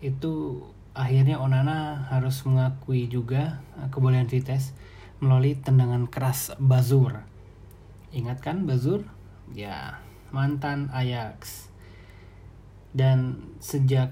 itu 0.07 0.63
akhirnya 0.91 1.39
Onana 1.39 2.07
harus 2.11 2.43
mengakui 2.43 3.07
juga 3.07 3.63
eh, 3.79 3.87
kebolehan 3.87 4.27
Vites 4.27 4.75
melalui 5.21 5.55
tendangan 5.55 6.09
keras 6.09 6.55
Bazur. 6.57 7.23
Ingat 8.11 8.43
kan 8.43 8.67
Bazur? 8.67 9.07
Ya, 9.55 10.01
mantan 10.33 10.91
Ajax. 10.91 11.69
Dan 12.91 13.39
sejak 13.63 14.11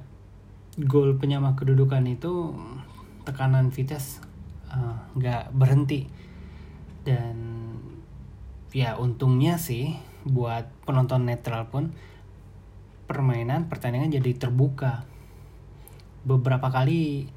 gol 0.80 1.20
penyama 1.20 1.60
kedudukan 1.60 2.08
itu 2.08 2.56
tekanan 3.28 3.74
Vites 3.74 4.24
eh, 4.72 4.98
nggak 5.18 5.44
uh, 5.50 5.54
berhenti 5.56 6.08
dan 7.04 7.36
ya 8.70 9.00
untungnya 9.02 9.58
sih 9.58 9.98
buat 10.28 10.70
penonton 10.86 11.26
netral 11.26 11.72
pun 11.74 11.96
permainan 13.10 13.66
pertandingan 13.66 14.14
jadi 14.14 14.38
terbuka. 14.38 15.09
Beberapa 16.26 16.68
kali 16.72 17.30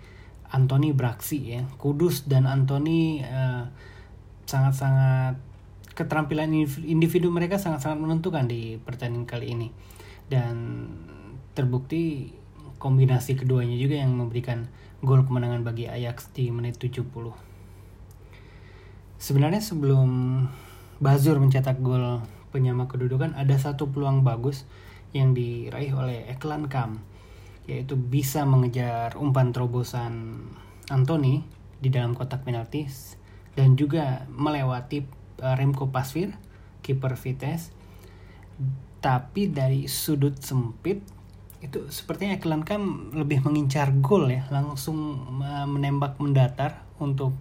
Anthony 0.52 0.92
beraksi 0.92 1.56
ya. 1.56 1.62
Kudus 1.80 2.28
dan 2.28 2.44
Anthony 2.44 3.24
eh, 3.24 3.64
sangat-sangat 4.44 5.40
keterampilan 5.92 6.52
individu 6.84 7.28
mereka 7.28 7.60
sangat-sangat 7.60 7.98
menentukan 8.00 8.48
di 8.48 8.76
pertandingan 8.80 9.28
kali 9.28 9.46
ini. 9.56 9.68
Dan 10.28 10.86
terbukti 11.52 12.32
kombinasi 12.82 13.38
keduanya 13.38 13.78
juga 13.78 14.00
yang 14.00 14.16
memberikan 14.16 14.66
gol 15.02 15.22
kemenangan 15.22 15.62
bagi 15.62 15.86
Ajax 15.86 16.34
di 16.34 16.50
menit 16.50 16.78
70. 16.82 17.06
Sebenarnya 19.22 19.62
sebelum 19.62 20.10
Bazur 21.02 21.42
mencetak 21.42 21.82
gol 21.82 22.22
penyama 22.54 22.86
kedudukan 22.86 23.34
ada 23.34 23.58
satu 23.58 23.90
peluang 23.90 24.22
bagus 24.22 24.62
yang 25.10 25.34
diraih 25.34 25.90
oleh 25.98 26.30
Eklan 26.30 26.70
Kam 26.70 27.02
yaitu 27.66 27.94
bisa 27.94 28.42
mengejar 28.42 29.14
umpan 29.14 29.54
terobosan 29.54 30.44
Anthony 30.90 31.46
di 31.78 31.90
dalam 31.90 32.14
kotak 32.14 32.42
penalti 32.42 32.86
dan 33.54 33.78
juga 33.78 34.26
melewati 34.30 35.06
uh, 35.42 35.54
Remco 35.54 35.90
Pasvir 35.90 36.34
kiper 36.82 37.14
Vitesse. 37.14 37.70
Tapi 39.02 39.50
dari 39.50 39.90
sudut 39.90 40.38
sempit 40.38 41.02
itu 41.62 41.86
sepertinya 41.90 42.38
Eklan 42.38 42.66
Kam 42.66 43.14
lebih 43.14 43.46
mengincar 43.46 43.94
gol 44.02 44.30
ya 44.30 44.46
langsung 44.50 45.26
uh, 45.42 45.66
menembak 45.66 46.18
mendatar 46.18 46.82
untuk 46.98 47.34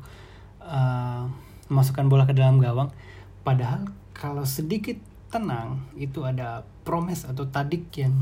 uh, 0.61 1.25
memasukkan 1.69 2.05
bola 2.09 2.29
ke 2.29 2.33
dalam 2.37 2.61
gawang. 2.61 2.93
Padahal 3.41 3.89
kalau 4.13 4.45
sedikit 4.45 4.97
tenang 5.33 5.81
itu 5.97 6.21
ada 6.27 6.67
promes 6.85 7.25
atau 7.25 7.47
tadik 7.47 7.89
yang 7.97 8.13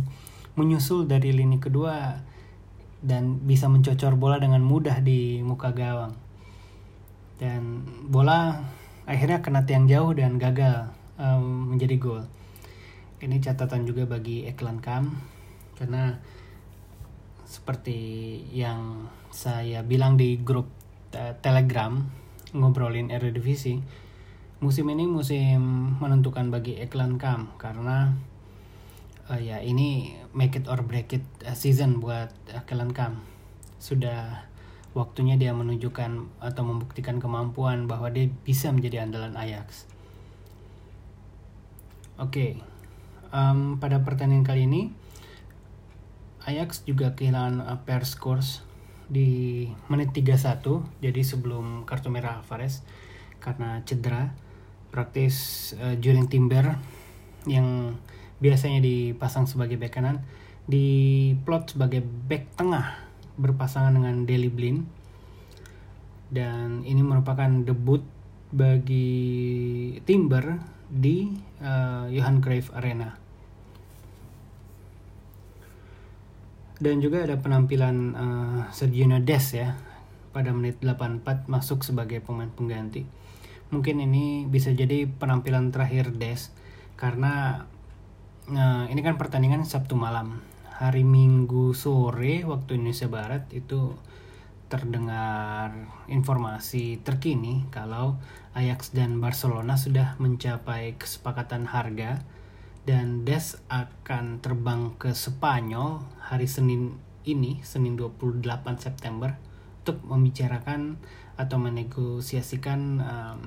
menyusul 0.60 1.08
dari 1.08 1.32
lini 1.32 1.56
kedua 1.64 2.20
dan 3.00 3.40
bisa 3.48 3.72
mencocor 3.72 4.20
bola 4.20 4.36
dengan 4.44 4.60
mudah 4.60 5.00
di 5.00 5.40
muka 5.40 5.72
gawang. 5.72 6.12
Dan 7.40 7.88
bola 8.12 8.60
akhirnya 9.08 9.40
kena 9.40 9.64
tiang 9.64 9.88
jauh 9.88 10.12
dan 10.12 10.36
gagal 10.36 10.92
um, 11.16 11.72
menjadi 11.72 11.96
gol. 11.96 12.24
Ini 13.24 13.40
catatan 13.40 13.88
juga 13.88 14.04
bagi 14.04 14.44
Eklan 14.44 14.84
Kam 14.84 15.16
karena 15.80 16.20
seperti 17.48 17.98
yang 18.52 19.08
saya 19.32 19.82
bilang 19.88 20.20
di 20.20 20.36
grup 20.38 20.68
Telegram 21.42 21.98
ngobrolin 22.54 23.10
Eredivisie 23.10 23.82
musim 24.60 24.92
ini 24.92 25.08
musim 25.08 25.96
menentukan 26.04 26.52
bagi 26.52 26.76
Eklan 26.84 27.16
Kam 27.16 27.56
karena 27.56 28.12
uh, 29.30 29.40
ya 29.40 29.62
ini 29.62 30.18
make 30.34 30.58
it 30.58 30.66
or 30.66 30.82
break 30.82 31.14
it 31.14 31.26
eh, 31.46 31.54
season 31.54 32.02
buat 32.02 32.34
Eklan 32.50 32.92
Kam 32.92 33.22
sudah 33.80 34.50
waktunya 34.98 35.38
dia 35.38 35.54
menunjukkan 35.54 36.42
atau 36.42 36.64
membuktikan 36.66 37.22
kemampuan 37.22 37.86
bahwa 37.86 38.10
dia 38.10 38.28
bisa 38.44 38.74
menjadi 38.74 39.06
andalan 39.06 39.38
Ajax. 39.38 39.86
Oke, 42.20 42.28
okay. 42.28 42.52
um, 43.32 43.80
pada 43.80 44.04
pertandingan 44.04 44.44
kali 44.44 44.68
ini 44.68 44.92
Ajax 46.44 46.84
juga 46.84 47.16
kehilangan 47.16 47.64
uh, 47.64 47.80
pair 47.86 48.04
scores 48.04 48.66
di 49.10 49.66
menit 49.88 50.12
31 50.12 50.62
jadi 51.02 51.22
sebelum 51.24 51.88
kartu 51.88 52.14
merah 52.14 52.44
Alvarez 52.44 52.86
karena 53.40 53.82
cedera 53.88 54.36
praktis 54.92 55.72
uh, 55.80 55.96
Timber 56.28 56.76
yang 57.48 57.96
biasanya 58.40 58.80
dipasang 58.80 59.46
sebagai 59.46 59.76
back 59.76 60.00
kanan 60.00 60.24
di 60.70 60.88
plot 61.44 61.76
sebagai 61.76 62.04
back 62.04 62.56
tengah 62.56 63.10
berpasangan 63.40 63.96
dengan 63.96 64.28
Deli 64.28 64.52
Blin. 64.52 64.84
Dan 66.30 66.86
ini 66.86 67.02
merupakan 67.02 67.50
debut 67.66 68.06
bagi 68.54 69.98
Timber 70.06 70.62
di 70.90 71.30
uh, 71.62 72.06
Johan 72.10 72.38
Cruyff 72.42 72.70
Arena. 72.74 73.18
Dan 76.80 77.04
juga 77.04 77.28
ada 77.28 77.36
penampilan 77.36 77.98
uh, 78.16 78.62
Sergio 78.72 79.10
Des 79.26 79.46
ya 79.52 79.76
pada 80.32 80.54
menit 80.54 80.80
84 80.80 81.50
masuk 81.50 81.84
sebagai 81.84 82.22
pemain 82.22 82.48
pengganti. 82.48 83.04
Mungkin 83.74 84.02
ini 84.02 84.46
bisa 84.46 84.72
jadi 84.74 85.06
penampilan 85.06 85.74
terakhir 85.74 86.14
Des 86.16 86.54
karena 86.96 87.66
nah, 88.50 88.90
ini 88.90 89.02
kan 89.06 89.16
pertandingan 89.16 89.66
Sabtu 89.66 89.94
malam 89.94 90.42
hari 90.74 91.06
Minggu 91.06 91.78
sore 91.78 92.42
waktu 92.48 92.82
Indonesia 92.82 93.06
Barat 93.06 93.46
itu 93.54 93.94
terdengar 94.70 95.74
informasi 96.06 97.02
terkini 97.02 97.66
kalau 97.74 98.22
Ajax 98.54 98.94
dan 98.94 99.18
Barcelona 99.18 99.78
sudah 99.78 100.14
mencapai 100.22 100.94
kesepakatan 100.98 101.66
harga 101.66 102.22
dan 102.86 103.26
Des 103.26 103.58
akan 103.70 104.42
terbang 104.42 104.94
ke 104.98 105.14
Spanyol 105.14 106.06
hari 106.22 106.46
Senin 106.46 106.98
ini 107.26 107.62
Senin 107.66 107.98
28 107.98 108.46
September 108.78 109.38
untuk 109.82 110.06
membicarakan 110.06 111.02
atau 111.34 111.58
menegosiasikan 111.58 112.80
um, 113.02 113.42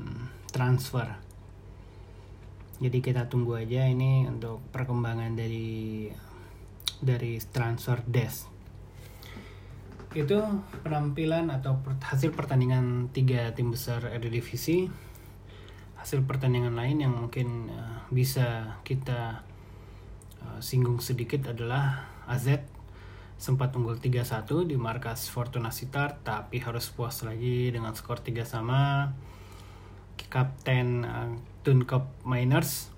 transfer. 0.51 1.22
Jadi 2.83 2.99
kita 2.99 3.31
tunggu 3.31 3.55
aja 3.55 3.87
ini 3.87 4.27
untuk 4.27 4.59
perkembangan 4.75 5.39
dari 5.39 6.11
dari 6.99 7.39
transfer 7.39 8.03
desk 8.03 8.53
itu 10.13 10.45
penampilan 10.85 11.49
atau 11.49 11.81
hasil 12.05 12.37
pertandingan 12.37 13.09
tiga 13.17 13.49
tim 13.57 13.73
besar 13.73 14.05
Eredivisie. 14.13 14.93
Hasil 15.97 16.27
pertandingan 16.29 16.77
lain 16.77 17.01
yang 17.01 17.15
mungkin 17.17 17.73
uh, 17.73 18.05
bisa 18.13 18.77
kita 18.85 19.41
uh, 20.45 20.59
singgung 20.61 21.01
sedikit 21.01 21.55
adalah 21.55 22.13
AZ 22.29 22.61
sempat 23.41 23.75
unggul 23.75 23.99
3-1 23.99 24.71
di 24.71 24.77
markas 24.79 25.27
Fortuna 25.27 25.75
Sittard 25.75 26.23
tapi 26.23 26.63
harus 26.63 26.93
puas 26.95 27.25
lagi 27.25 27.73
dengan 27.73 27.97
skor 27.97 28.21
3 28.21 28.45
sama. 28.45 29.09
Kapten 30.29 30.89
uh, 31.09 31.33
Dunkop 31.63 32.11
Miners 32.27 32.91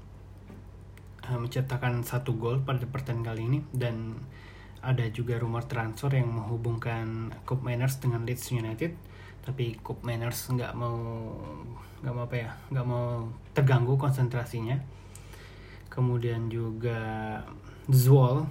uh, 1.29 1.37
mencetakkan 1.37 2.00
satu 2.00 2.37
gol 2.40 2.64
pada 2.64 2.85
pertandingan 2.88 3.29
kali 3.29 3.42
ini. 3.48 3.61
Dan 3.72 4.16
ada 4.85 5.05
juga 5.12 5.37
rumor 5.40 5.64
transfer 5.64 6.12
yang 6.12 6.33
menghubungkan 6.33 7.33
Cup 7.44 7.61
Miners 7.61 8.00
dengan 8.00 8.24
Leeds 8.24 8.53
United. 8.53 8.96
Tapi 9.44 9.77
Cup 9.81 10.00
Miners 10.05 10.48
nggak 10.48 10.72
mau 10.77 10.96
nggak 12.05 12.12
mau 12.12 12.24
apa 12.24 12.37
ya 12.37 12.50
nggak 12.72 12.87
mau 12.88 13.29
terganggu 13.53 14.00
konsentrasinya. 14.00 14.81
Kemudian 15.92 16.48
juga 16.48 17.40
Zwoll 17.88 18.48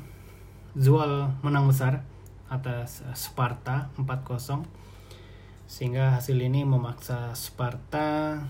Zwoll 0.73 1.29
menang 1.45 1.69
besar 1.69 2.01
atas 2.49 3.05
Sparta 3.13 3.93
4-0 3.97 4.65
sehingga 5.69 6.17
hasil 6.17 6.37
ini 6.37 6.65
memaksa 6.65 7.33
Sparta 7.33 8.41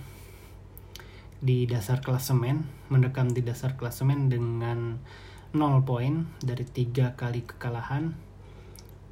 di 1.44 1.68
dasar 1.68 2.00
klasemen 2.00 2.64
mendekam 2.88 3.28
di 3.28 3.44
dasar 3.44 3.76
klasemen 3.76 4.32
dengan 4.32 5.04
0 5.52 5.84
poin 5.84 6.32
dari 6.40 6.64
tiga 6.64 7.20
kali 7.20 7.44
kekalahan. 7.44 8.16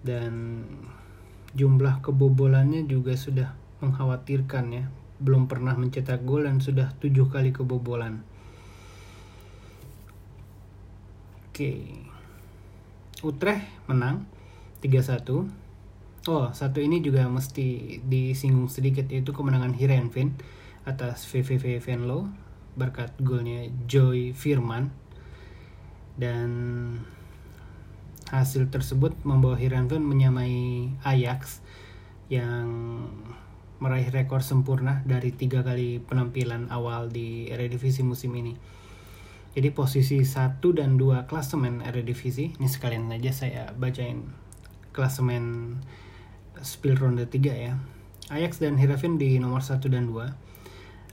Dan 0.01 0.63
jumlah 1.51 1.99
kebobolannya 1.99 2.87
juga 2.87 3.19
sudah 3.19 3.51
mengkhawatirkan 3.83 4.65
ya. 4.71 4.87
Belum 5.19 5.51
pernah 5.51 5.75
mencetak 5.75 6.23
gol 6.23 6.47
dan 6.47 6.63
sudah 6.63 6.95
tujuh 6.97 7.27
kali 7.27 7.51
kebobolan. 7.51 8.23
Oke. 11.51 11.99
Utrecht 13.21 13.67
menang 13.85 14.25
3-1 14.81 15.61
oh 16.29 16.53
satu 16.53 16.77
ini 16.81 17.01
juga 17.01 17.25
mesti 17.25 17.97
disinggung 18.05 18.69
sedikit 18.69 19.09
yaitu 19.09 19.33
kemenangan 19.33 19.73
Hirenvin 19.73 20.37
atas 20.85 21.29
VVV 21.29 21.77
Venlo 21.83 22.31
berkat 22.73 23.11
golnya 23.19 23.67
Joy 23.85 24.33
Firman 24.33 24.89
dan 26.15 26.49
hasil 28.31 28.71
tersebut 28.71 29.11
membawa 29.27 29.59
Heerenveen 29.59 30.07
menyamai 30.07 30.87
Ajax 31.03 31.59
yang 32.31 33.03
meraih 33.83 34.07
rekor 34.13 34.39
sempurna 34.39 35.03
dari 35.03 35.35
tiga 35.35 35.65
kali 35.65 35.99
penampilan 35.99 36.71
awal 36.71 37.11
di 37.11 37.51
Eredivisie 37.51 38.05
musim 38.07 38.31
ini. 38.37 38.55
Jadi 39.51 39.67
posisi 39.75 40.23
1 40.23 40.63
dan 40.71 40.95
2 40.95 41.27
klasemen 41.27 41.83
Eredivisie, 41.83 42.55
ini 42.55 42.69
sekalian 42.71 43.11
aja 43.11 43.35
saya 43.35 43.75
bacain 43.75 44.31
klasemen 44.95 45.75
spill 46.63 46.95
ronde 46.95 47.27
3 47.27 47.51
ya. 47.51 47.75
Ajax 48.31 48.63
dan 48.63 48.79
Heerenveen 48.79 49.19
di 49.19 49.35
nomor 49.43 49.59
1 49.59 49.83
dan 49.91 50.07
2. 50.07 50.50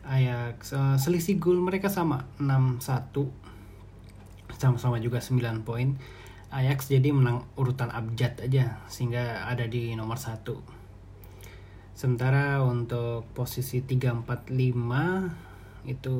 Ajax 0.08 0.72
uh, 0.72 0.96
selisih 0.96 1.36
gol 1.36 1.60
mereka 1.60 1.92
sama 1.92 2.24
6-1 2.40 2.80
sama-sama 4.56 4.96
juga 4.98 5.20
9 5.20 5.68
poin. 5.68 5.94
Ajax 6.48 6.88
jadi 6.88 7.12
menang 7.12 7.44
urutan 7.60 7.92
abjad 7.92 8.40
aja 8.40 8.80
sehingga 8.88 9.44
ada 9.44 9.68
di 9.68 9.92
nomor 9.92 10.16
1 10.16 10.78
sementara 11.98 12.62
untuk 12.62 13.26
posisi 13.34 13.82
3 13.82 14.22
4 14.22 14.54
5 14.54 15.90
itu 15.90 16.16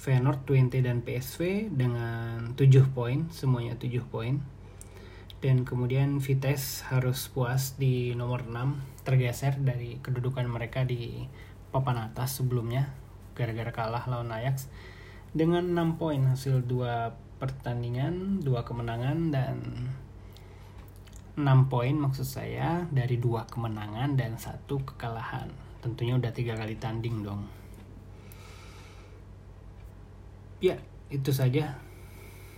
Feyenoord, 0.00 0.48
Twente 0.48 0.80
dan 0.80 1.04
PSV 1.04 1.68
dengan 1.68 2.56
7 2.56 2.88
poin 2.88 3.28
semuanya 3.28 3.76
7 3.76 4.00
poin. 4.08 4.40
Dan 5.44 5.68
kemudian 5.68 6.24
Vitesse 6.24 6.88
harus 6.88 7.28
puas 7.28 7.76
di 7.76 8.16
nomor 8.16 8.48
6 8.48 9.04
tergeser 9.04 9.60
dari 9.60 10.00
kedudukan 10.00 10.48
mereka 10.48 10.88
di 10.88 11.28
papan 11.70 12.08
atas 12.10 12.40
sebelumnya 12.42 12.92
gara-gara 13.36 13.70
kalah 13.70 14.04
lawan 14.08 14.32
Ajax 14.32 14.72
dengan 15.36 15.76
6 15.76 16.00
poin 16.00 16.24
hasil 16.24 16.64
dua 16.64 17.12
pertandingan, 17.36 18.40
dua 18.40 18.64
kemenangan 18.64 19.28
dan 19.28 19.56
6 21.36 21.44
poin 21.68 21.92
maksud 21.92 22.24
saya 22.24 22.88
dari 22.88 23.20
dua 23.20 23.44
kemenangan 23.44 24.16
dan 24.16 24.40
satu 24.40 24.80
kekalahan. 24.80 25.52
Tentunya 25.84 26.16
udah 26.16 26.32
tiga 26.32 26.56
kali 26.56 26.80
tanding 26.80 27.20
dong. 27.20 27.44
Ya, 30.64 30.80
itu 31.12 31.28
saja 31.36 31.76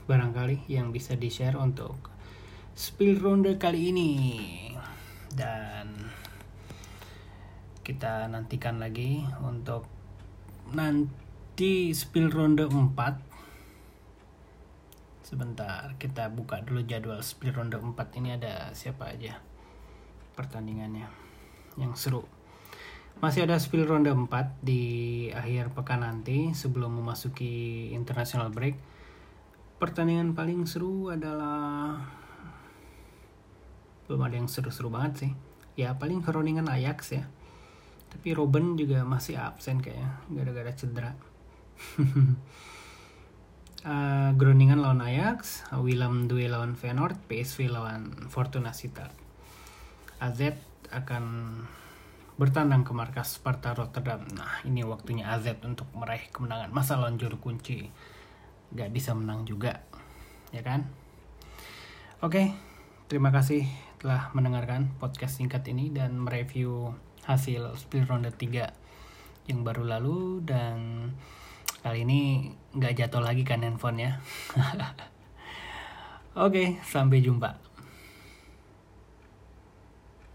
barangkali 0.06 0.70
yang 0.70 0.94
bisa 0.94 1.18
di-share 1.18 1.58
untuk 1.58 1.98
spill 2.78 3.18
ronde 3.18 3.58
kali 3.58 3.90
ini. 3.90 4.12
Dan 5.34 5.90
kita 7.88 8.28
nantikan 8.28 8.76
lagi 8.76 9.24
untuk 9.40 9.88
nanti 10.76 11.96
spill 11.96 12.28
ronde 12.28 12.68
4 12.68 12.92
sebentar 15.24 15.96
kita 15.96 16.28
buka 16.28 16.60
dulu 16.60 16.84
jadwal 16.84 17.24
spill 17.24 17.56
ronde 17.56 17.80
4 17.80 17.96
ini 18.20 18.36
ada 18.36 18.76
siapa 18.76 19.08
aja 19.08 19.40
pertandingannya 20.36 21.08
yang 21.80 21.96
seru. 21.96 22.28
Masih 23.24 23.48
ada 23.48 23.56
spill 23.56 23.88
ronde 23.88 24.12
4 24.12 24.28
di 24.60 24.84
akhir 25.32 25.72
pekan 25.72 26.04
nanti 26.04 26.52
sebelum 26.52 26.92
memasuki 26.92 27.88
international 27.96 28.52
break. 28.52 28.76
Pertandingan 29.80 30.36
paling 30.36 30.68
seru 30.68 31.08
adalah 31.08 31.96
belum 34.04 34.20
ada 34.28 34.36
yang 34.36 34.52
seru-seru 34.52 34.92
banget 34.92 35.24
sih. 35.24 35.32
Ya 35.80 35.96
paling 35.96 36.20
Groningen 36.20 36.68
Ajax 36.68 37.16
ya 37.16 37.24
tapi 38.08 38.32
Robin 38.32 38.74
juga 38.76 39.04
masih 39.04 39.36
absen 39.36 39.80
kayaknya 39.80 40.20
gara-gara 40.32 40.72
cedera 40.72 41.12
uh, 43.86 44.30
Groningen 44.38 44.82
lawan 44.82 45.02
Ajax, 45.04 45.64
Willem 45.78 46.26
Due 46.26 46.50
lawan 46.50 46.74
Feyenoord, 46.74 47.16
PSV 47.30 47.70
lawan 47.70 48.28
Fortuna 48.28 48.74
Sittard. 48.74 49.14
AZ 50.18 50.50
akan 50.90 51.24
bertandang 52.38 52.82
ke 52.82 52.94
markas 52.94 53.38
Sparta 53.38 53.74
Rotterdam. 53.74 54.22
Nah, 54.34 54.62
ini 54.66 54.82
waktunya 54.82 55.30
AZ 55.30 55.46
untuk 55.62 55.86
meraih 55.94 56.26
kemenangan. 56.30 56.70
Masa 56.74 56.98
lawan 56.98 57.18
juru 57.18 57.38
kunci 57.38 57.86
gak 58.74 58.90
bisa 58.90 59.14
menang 59.14 59.46
juga, 59.46 59.82
ya 60.50 60.62
kan? 60.62 60.86
Oke, 62.18 62.50
terima 63.06 63.30
kasih 63.30 63.66
telah 63.98 64.30
mendengarkan 64.34 64.94
podcast 64.98 65.38
singkat 65.38 65.66
ini 65.70 65.90
dan 65.90 66.18
mereview 66.18 66.94
hasil 67.28 67.76
split 67.76 68.08
ronde 68.08 68.32
3 68.32 68.72
yang 69.52 69.60
baru 69.60 69.84
lalu 69.84 70.40
dan 70.48 71.12
Kali 71.78 72.02
ini 72.02 72.50
nggak 72.74 72.98
jatuh 72.98 73.22
lagi 73.22 73.46
kan 73.46 73.62
handphonenya. 73.62 74.18
Oke, 76.44 76.82
sampai 76.82 77.22
jumpa. 77.22 77.67